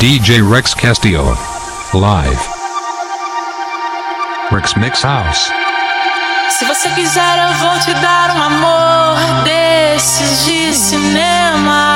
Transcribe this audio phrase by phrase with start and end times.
[0.00, 1.36] DJ Rex Castillo.
[1.92, 2.40] Live.
[4.50, 5.52] Rex Mix House.
[6.48, 11.89] Se você quiser, eu vou te dar um amor desses de cinema.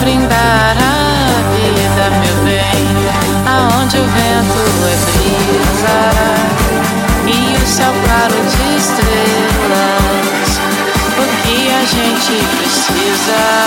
[0.00, 2.86] brindar a vida, meu bem.
[3.46, 5.98] Aonde o vento é brisa
[7.26, 10.50] e o céu claro de estrelas.
[11.18, 13.65] O que a gente precisa.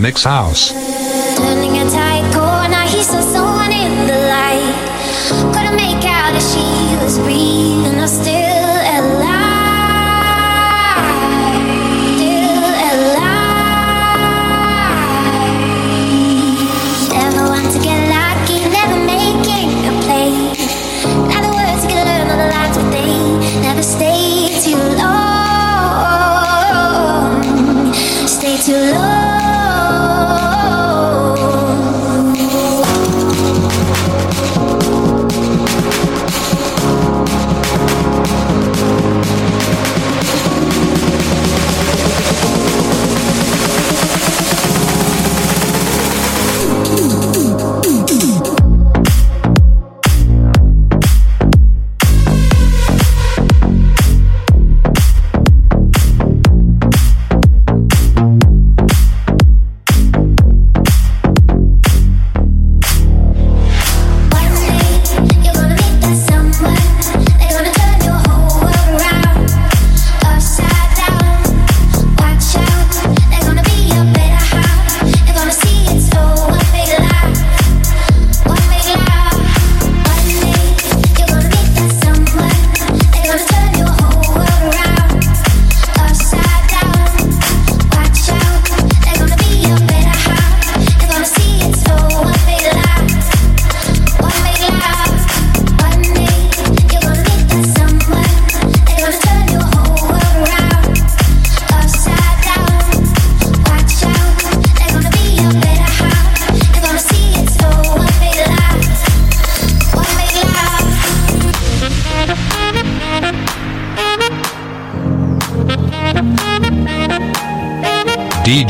[0.00, 0.89] Mix House.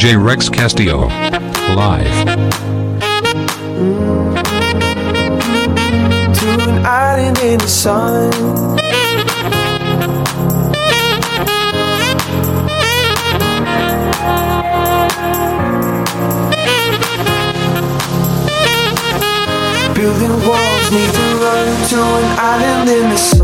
[0.01, 1.09] DJ Rex Castillo.
[1.77, 2.07] Live.
[6.37, 8.31] To an island in the sun.
[19.95, 23.40] Building walls need to run to an island in the sun.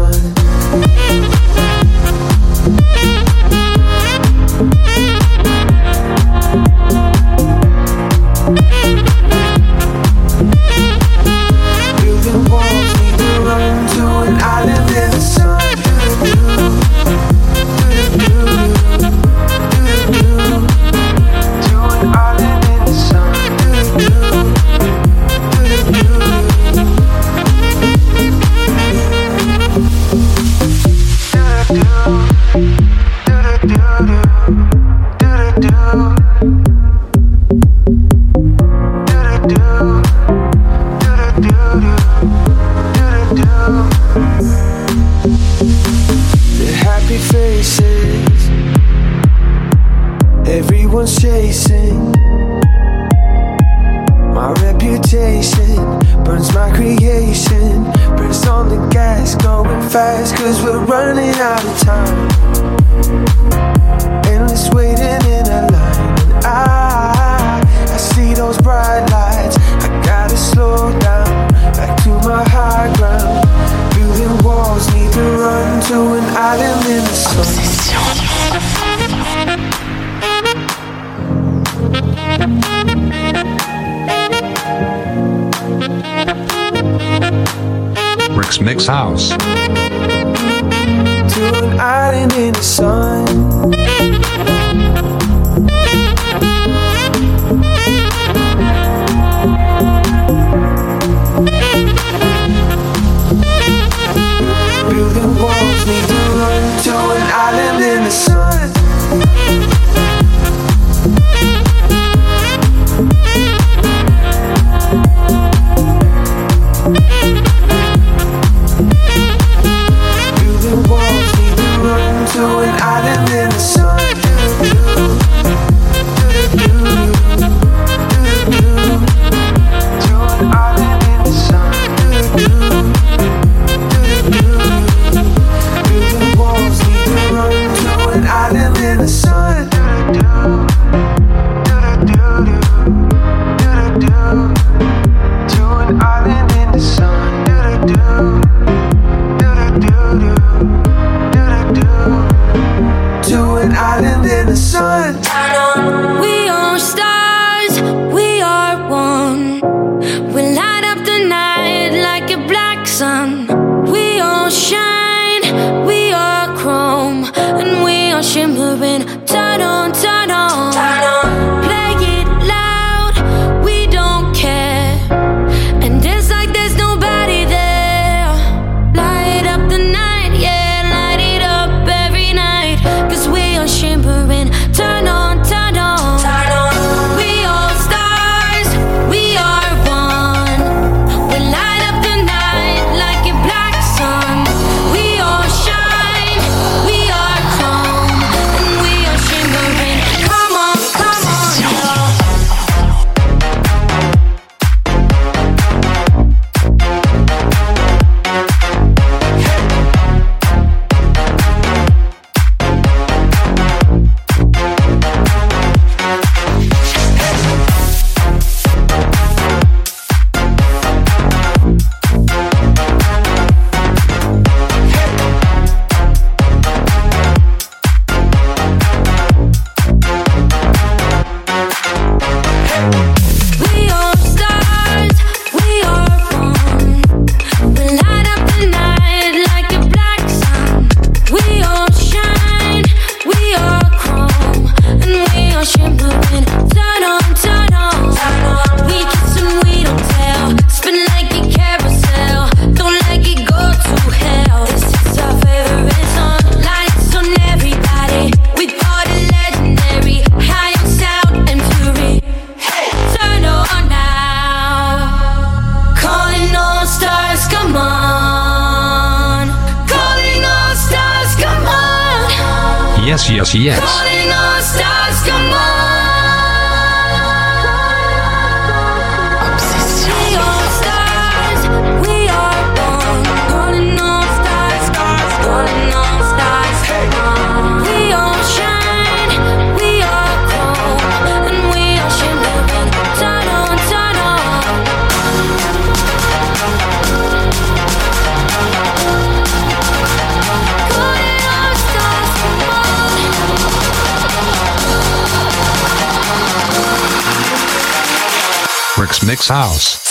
[309.49, 310.06] House.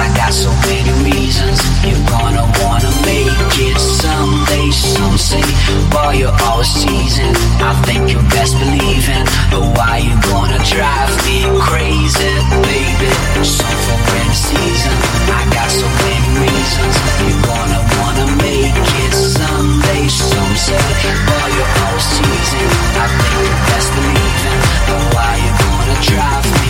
[0.00, 1.60] I got so many reasons.
[1.84, 4.72] You're gonna wanna make it someday.
[4.72, 5.44] Some say,
[5.92, 7.36] boy, you're always teasing.
[7.60, 9.24] I think you best believe in.
[9.52, 12.32] But why you gonna drive me crazy,
[12.64, 13.12] baby?
[13.44, 14.96] Song for any season.
[15.36, 16.94] I got so many reasons.
[17.20, 18.72] You're gonna wanna make
[19.04, 20.08] it someday.
[20.08, 20.80] Some say,
[21.28, 22.70] boy, you're always teasing.
[22.96, 24.58] I think you best believe in.
[24.88, 26.69] But why you gonna drive me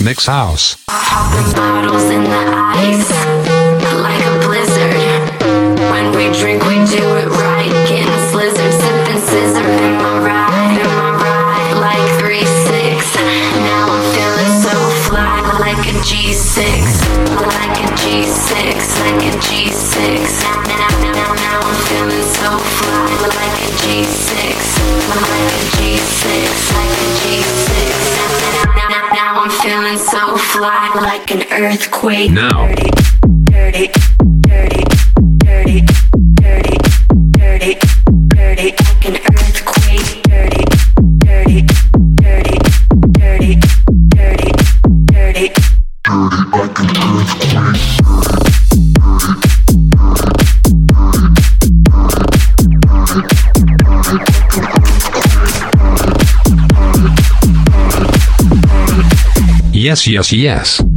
[0.00, 0.76] Mix House.
[4.02, 4.94] Like a blizzard.
[5.90, 7.23] When we drink, we do it.
[31.34, 32.30] an earthquake.
[32.30, 32.72] Now.
[59.84, 60.93] Yes, yes, yes.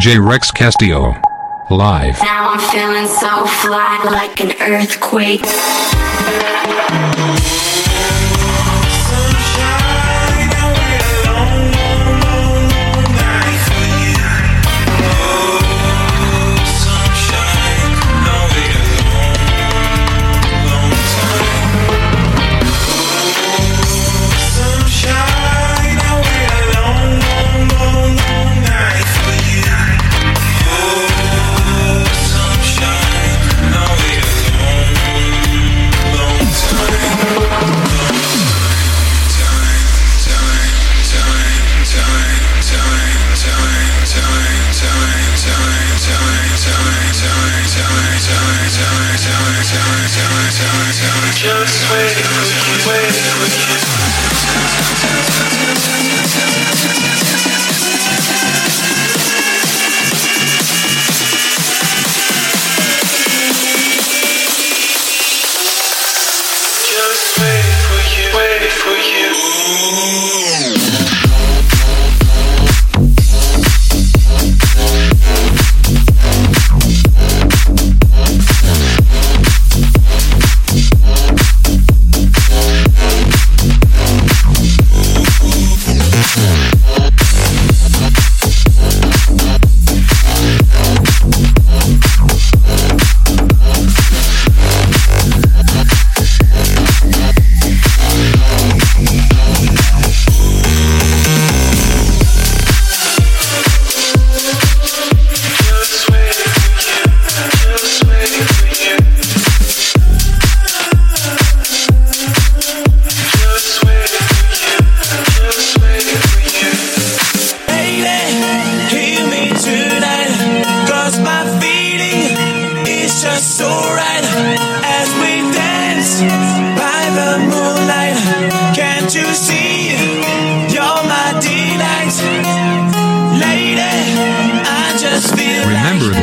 [0.00, 1.14] DJ Rex Castillo.
[1.68, 2.18] Live.
[2.22, 5.42] Now I'm feeling so fly like an earthquake.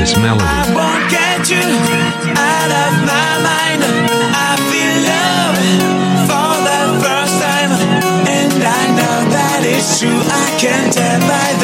[0.08, 0.44] this melody.
[0.44, 1.68] I won't get you
[2.32, 3.82] out of my mind.
[3.84, 5.58] I feel love
[6.30, 7.72] for the first time,
[8.24, 10.22] and I know that it's true.
[10.24, 11.57] I can tell by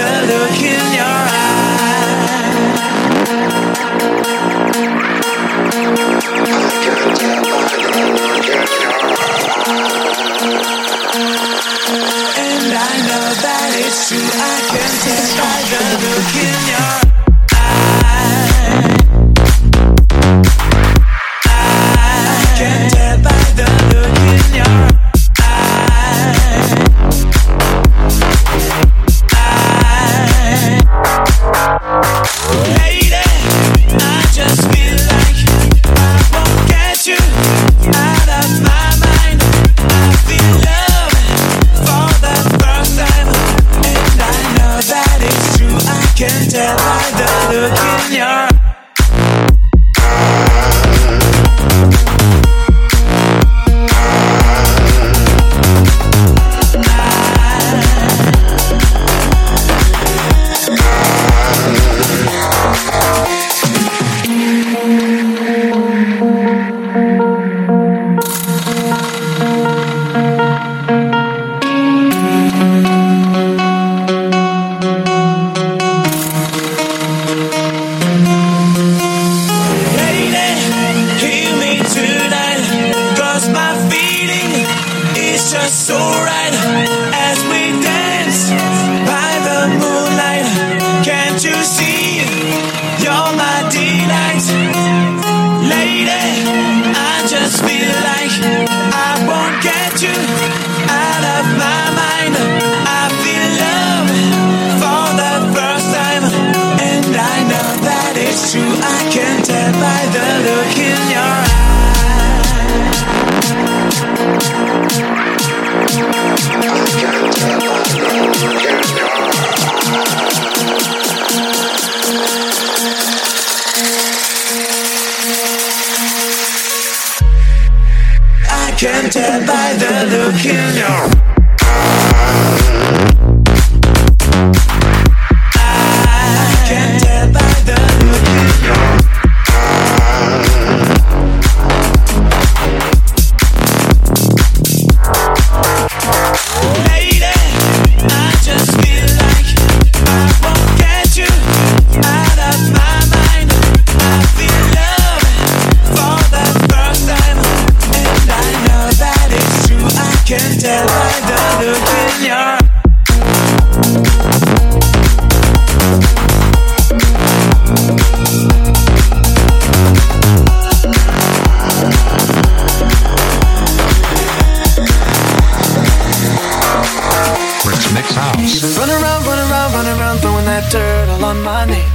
[180.24, 181.92] Throwing that dirt all on my name.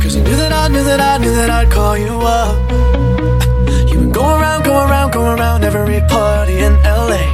[0.00, 2.54] Cause I knew that I knew that I knew that I'd call you up.
[3.90, 7.26] You would go around, go around, go around every party in LA.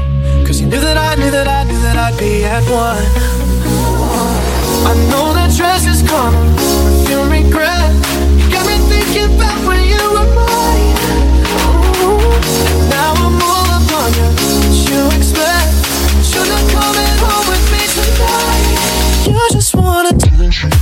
[0.49, 3.05] Cause you knew that I knew that I knew that I'd be at one.
[4.89, 7.93] I know that dress is karma, I regret.
[8.41, 10.97] You got me thinking about when you were mine.
[12.01, 12.25] Ooh.
[12.89, 15.77] Now I'm all up on you, what you expect?
[16.25, 18.48] Should've come home with me tonight.
[20.41, 20.78] You.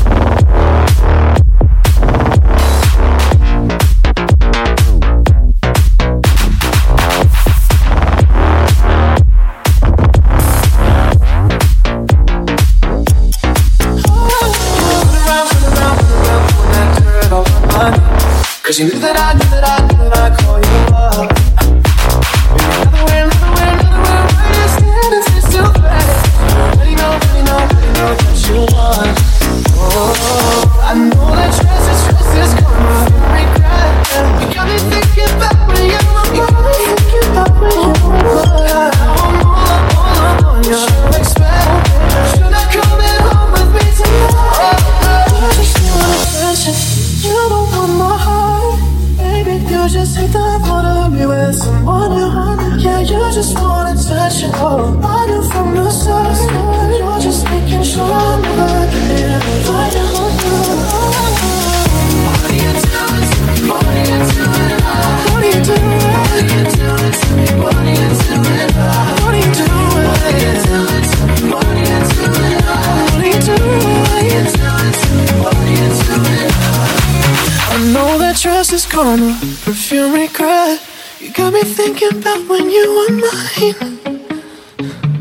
[81.57, 83.99] me thinking about when you were mine.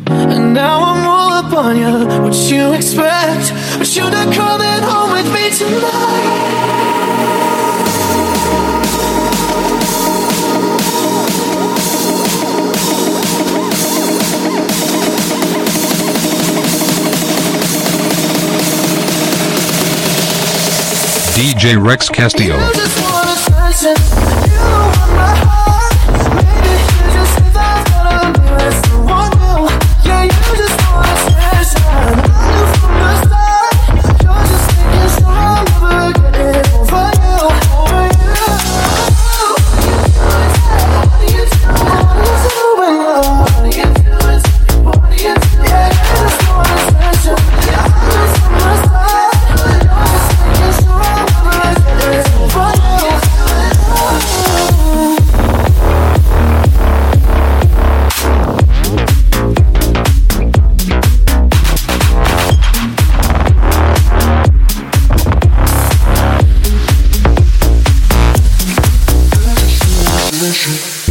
[0.07, 2.07] And now I'm all up on you.
[2.23, 3.53] What you expect?
[3.77, 6.65] But you're not coming home with me tonight.
[21.35, 22.57] DJ Rex Castillo.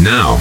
[0.05, 0.37] now.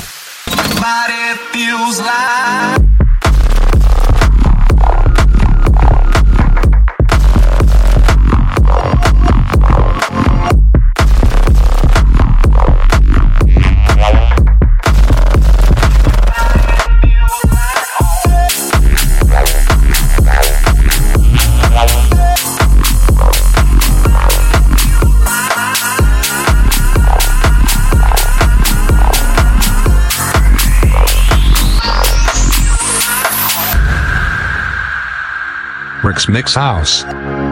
[36.13, 37.42] Mix, Mix House.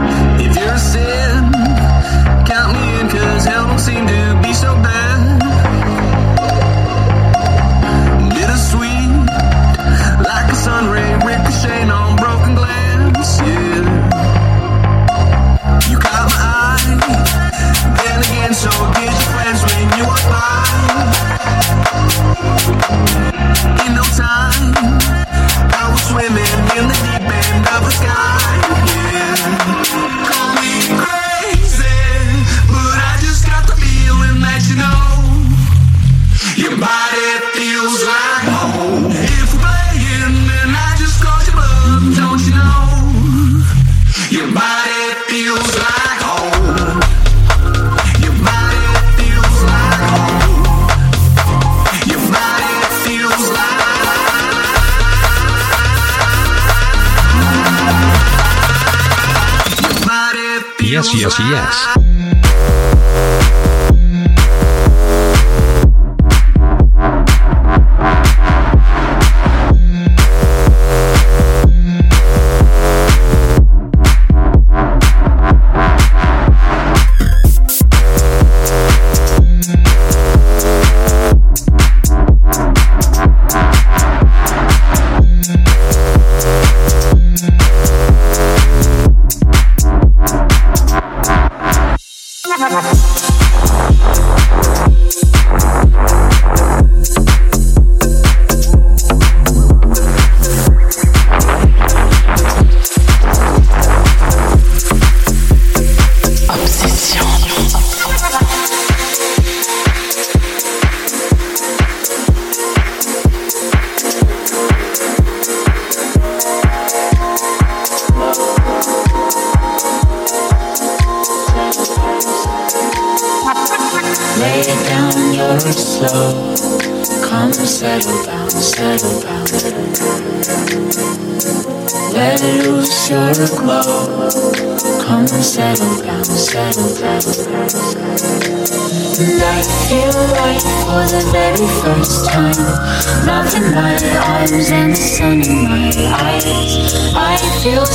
[60.92, 62.11] yes, yes, yes.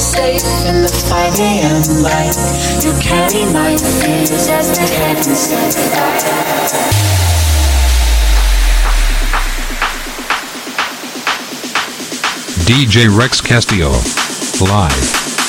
[0.07, 0.35] stay
[0.69, 2.03] in the 5 a.m.
[2.03, 2.37] light.
[2.85, 6.23] You carry my fears as the heaven sets light.
[12.67, 13.91] DJ Rex Castillo.
[14.61, 15.46] Live.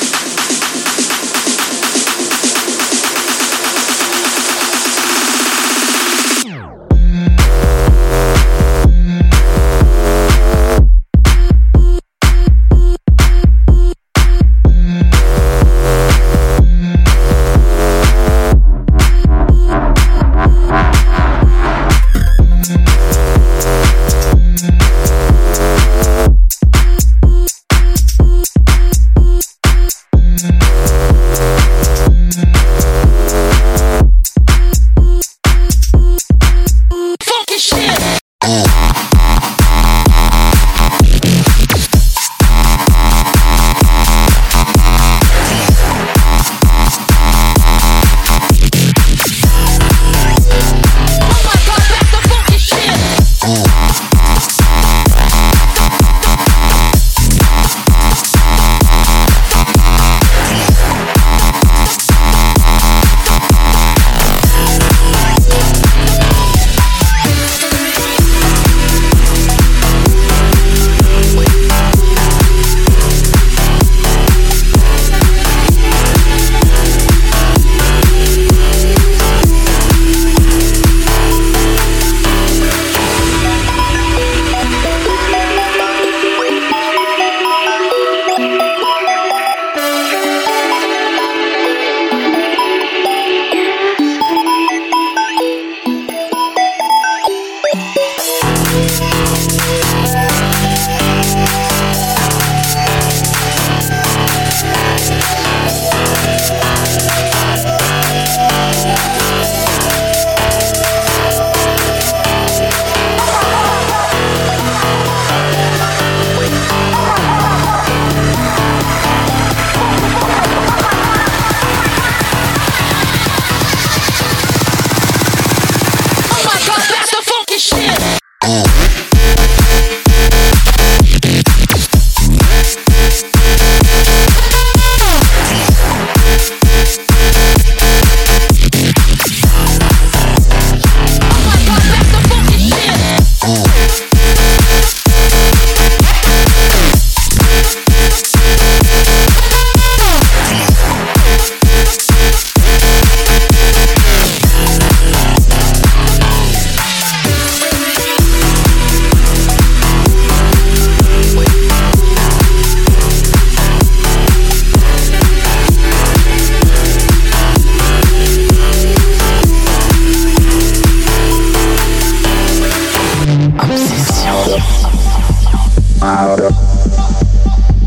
[176.38, 176.52] Mauro.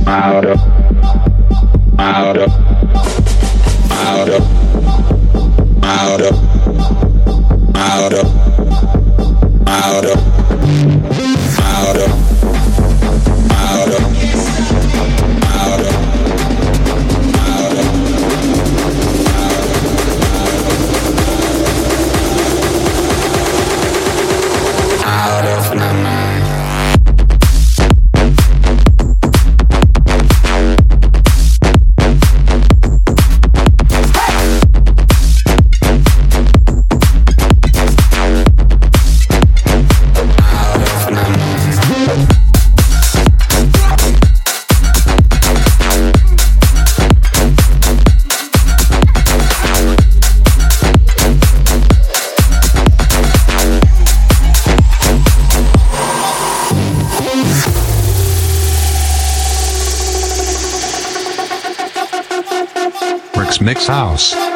[0.04, 0.69] Mauro.
[63.60, 64.49] mix house.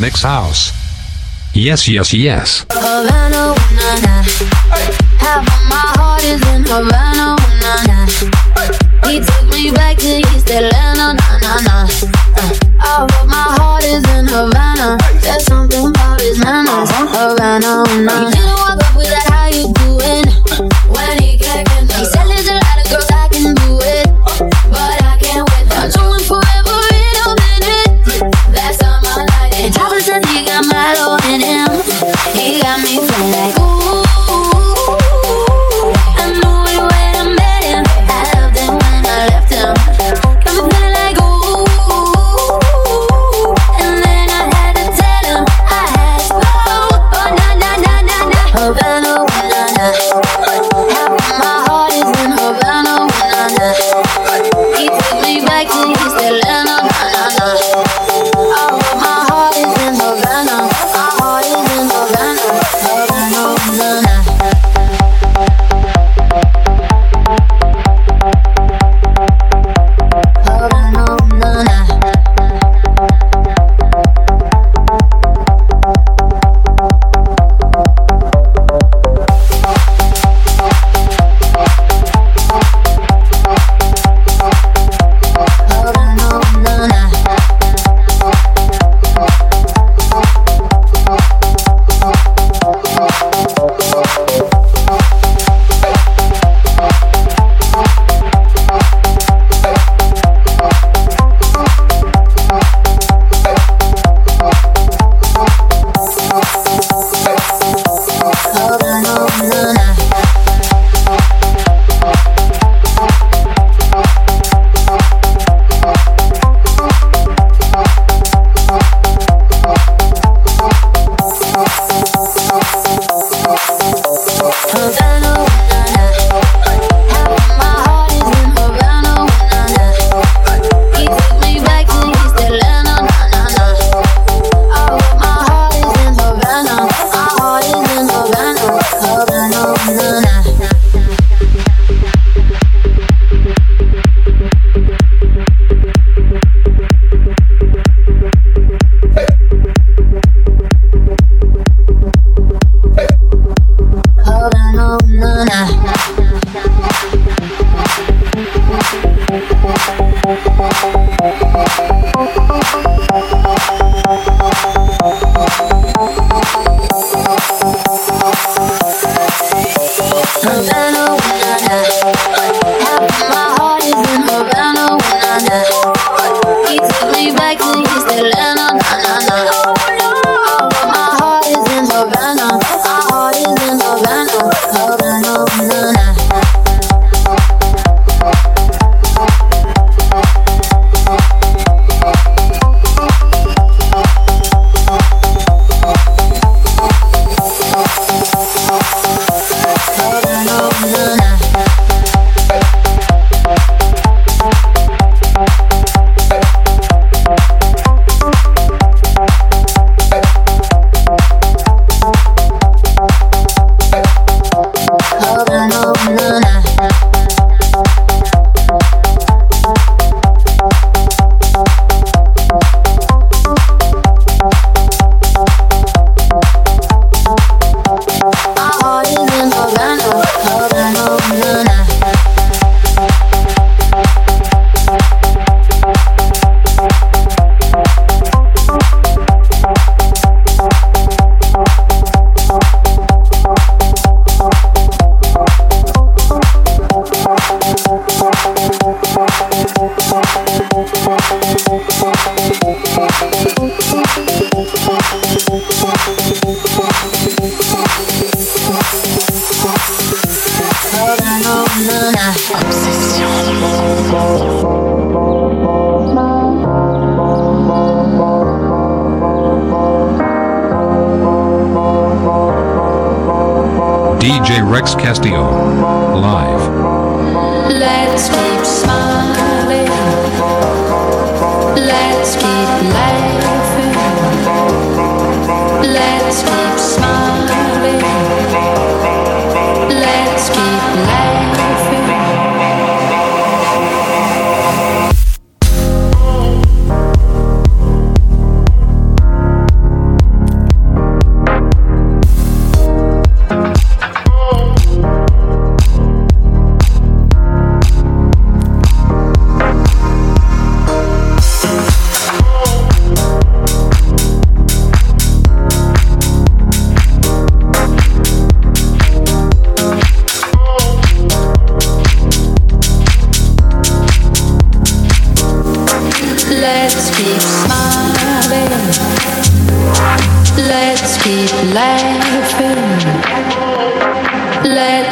[0.00, 0.72] Mix House.
[1.54, 2.64] Yes, yes, yes.
[2.70, 4.22] Havana, na na nah.
[5.18, 9.08] Half of my heart is in Havana, na na nah.
[9.08, 11.76] He took me back to East Atlanta, na na na.
[12.38, 14.98] Uh, of my heart is in Havana.
[15.20, 19.27] There's something about his manners, Havana, na na You know I fuck with that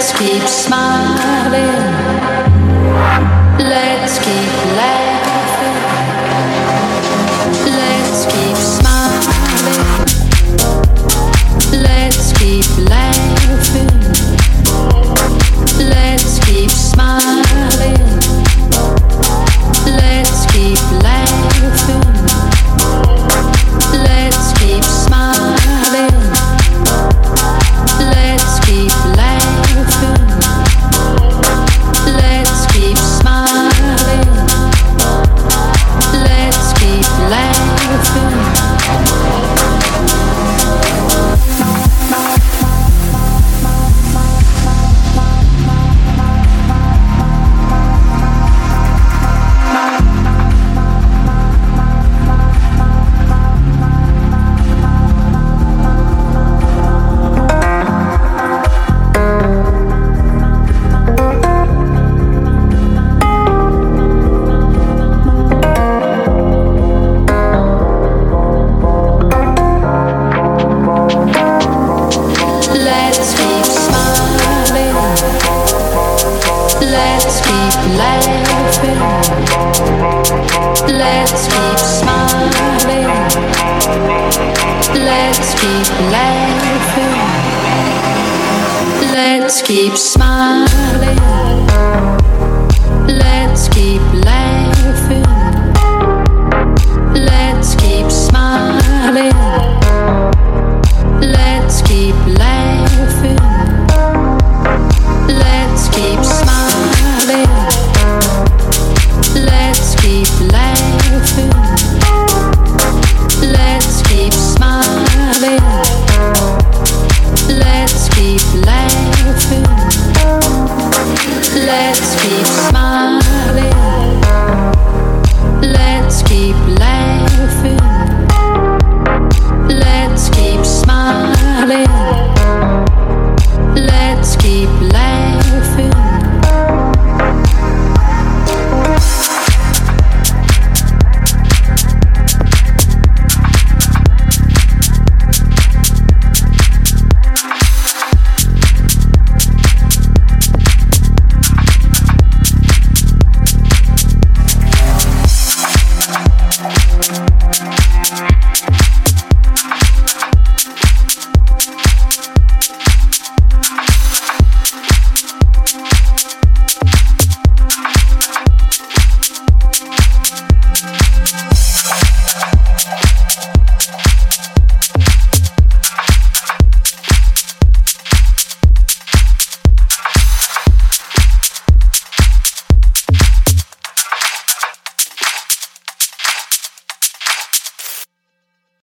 [0.07, 1.82] Let's keep smiling.
[3.59, 4.45] Let's keep